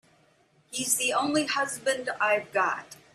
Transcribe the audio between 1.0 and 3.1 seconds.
only husband I've got.